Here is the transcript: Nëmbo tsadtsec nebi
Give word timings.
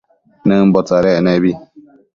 Nëmbo 0.47 0.79
tsadtsec 0.87 1.19
nebi 1.25 1.51